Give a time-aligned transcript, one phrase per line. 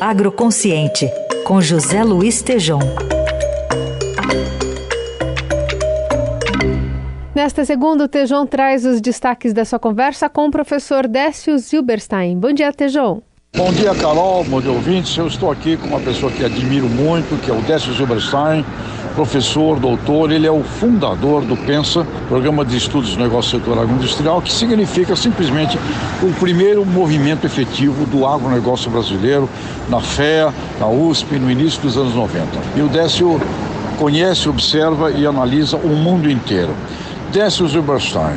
[0.00, 1.08] Agroconsciente,
[1.44, 2.80] com José Luiz Tejom.
[7.34, 12.38] Nesta segunda, o Tejon traz os destaques da sua conversa com o professor Décio Zilberstein.
[12.38, 13.22] Bom dia, Tejon.
[13.56, 15.16] Bom dia, Carol, bom dia, ouvintes.
[15.16, 18.64] Eu estou aqui com uma pessoa que admiro muito, que é o Décio Zilberstein,
[19.14, 20.30] professor, doutor.
[20.30, 25.14] Ele é o fundador do PENSA, Programa de Estudos do Negócio Setor Agroindustrial, que significa
[25.16, 25.78] simplesmente
[26.22, 29.48] o primeiro movimento efetivo do agronegócio brasileiro
[29.88, 32.46] na FEA, na USP, no início dos anos 90.
[32.76, 33.40] E o Décio
[33.98, 36.74] conhece, observa e analisa o mundo inteiro.
[37.32, 38.36] Décio Zilberstein,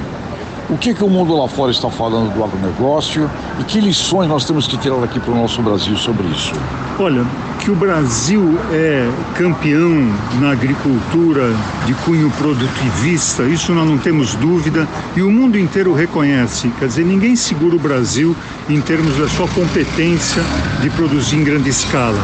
[0.70, 3.30] o que, que o mundo lá fora está falando do agronegócio
[3.60, 6.54] e que lições nós temos que tirar aqui para o nosso Brasil sobre isso?
[6.98, 7.24] Olha,
[7.60, 11.54] que o Brasil é campeão na agricultura
[11.86, 16.72] de cunho produtivista, isso nós não temos dúvida e o mundo inteiro reconhece.
[16.80, 18.36] Quer dizer, ninguém segura o Brasil
[18.70, 20.41] em termos da sua competência
[20.82, 22.20] de produzir em grande escala.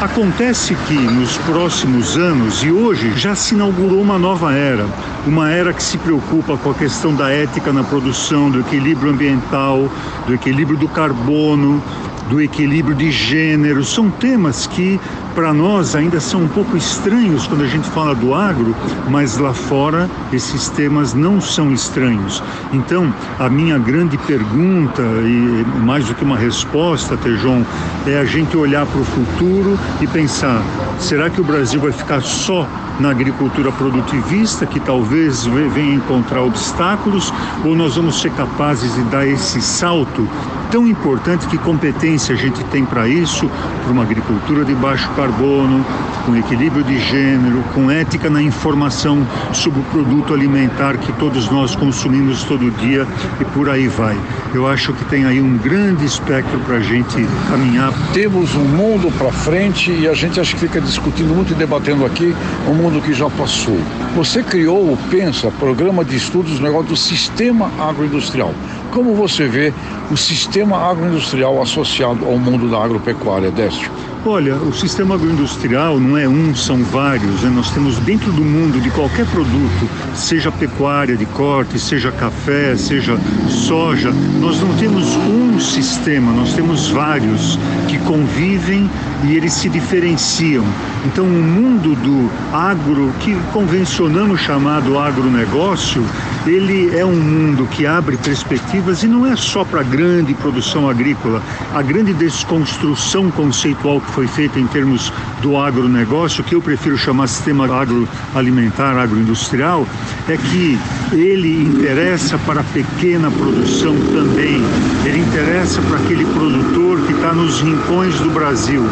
[0.00, 4.86] Acontece que nos próximos anos e hoje já se inaugurou uma nova era,
[5.26, 9.90] uma era que se preocupa com a questão da ética na produção, do equilíbrio ambiental,
[10.26, 11.82] do equilíbrio do carbono,
[12.30, 13.84] do equilíbrio de gênero.
[13.84, 14.98] São temas que
[15.34, 18.74] para nós ainda são um pouco estranhos quando a gente fala do agro,
[19.08, 22.42] mas lá fora esses temas não são estranhos.
[22.72, 27.64] Então, a minha grande pergunta, e mais do que uma resposta, Tejon,
[28.06, 30.62] é a gente olhar para o futuro e pensar:
[30.98, 32.66] será que o Brasil vai ficar só
[33.00, 37.32] na agricultura produtivista, que talvez venha encontrar obstáculos,
[37.64, 40.28] ou nós vamos ser capazes de dar esse salto
[40.70, 41.46] tão importante?
[41.46, 43.50] Que competência a gente tem para isso,
[43.82, 45.84] para uma agricultura de baixo carbono,
[46.24, 51.74] com equilíbrio de gênero, com ética na informação sobre o produto alimentar que todos nós
[51.74, 53.06] consumimos todo dia
[53.40, 54.16] e por aí vai.
[54.54, 57.92] Eu acho que tem aí um grande espectro para a gente caminhar.
[58.12, 62.04] Temos um mundo para frente e a gente acho que fica discutindo muito e debatendo
[62.04, 62.34] aqui
[62.68, 63.78] um mundo que já passou.
[64.14, 68.52] Você criou o PENSA, Programa de Estudos do Negócio do Sistema Agroindustrial.
[68.92, 69.72] Como você vê
[70.10, 73.90] o sistema agroindustrial associado ao mundo da agropecuária, Décio?
[74.26, 77.42] Olha, o sistema agroindustrial não é um, são vários.
[77.42, 77.48] Né?
[77.48, 83.18] Nós temos dentro do mundo de qualquer produto, seja pecuária de corte, seja café, seja
[83.48, 87.58] soja, nós não temos um sistema, nós temos vários
[87.88, 88.90] que convivem
[89.24, 90.64] e eles se diferenciam.
[91.06, 96.04] Então, o mundo do agro, que convencionamos chamar do agronegócio,
[96.46, 100.88] ele é um mundo que abre perspectivas e não é só para a grande produção
[100.88, 101.42] agrícola.
[101.74, 107.64] A grande desconstrução conceitual foi feita em termos do agronegócio, que eu prefiro chamar sistema
[107.64, 109.86] agroalimentar, agroindustrial,
[110.28, 110.78] é que
[111.12, 114.62] ele interessa para a pequena produção também.
[115.04, 118.82] Ele interessa para aquele produtor que está nos rincões do Brasil.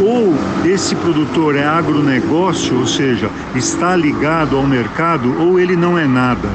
[0.00, 6.06] Ou esse produtor é agronegócio, ou seja, está ligado ao mercado, ou ele não é
[6.06, 6.48] nada.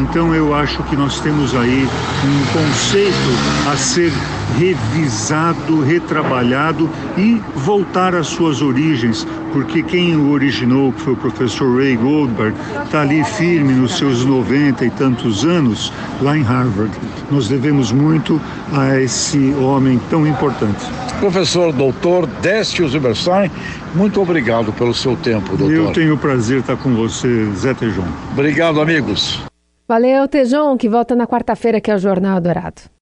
[0.00, 1.88] Então eu acho que nós temos aí
[2.24, 4.12] um conceito a ser
[4.58, 11.78] revisado, retrabalhado e voltar às suas origens, porque quem o originou, que foi o professor
[11.78, 16.92] Ray Goldberg, está ali firme nos seus 90 e tantos anos, lá em Harvard.
[17.30, 18.40] Nós devemos muito
[18.72, 20.84] a esse homem tão importante.
[21.20, 23.50] Professor doutor Décio Zilberstein,
[23.94, 25.72] muito obrigado pelo seu tempo, doutor.
[25.74, 28.04] Eu tenho o prazer de estar com você, Zé Tejon.
[28.32, 29.40] Obrigado, amigos.
[29.88, 32.90] Valeu, Tejon, que volta na quarta-feira aqui ao Jornal Dourado.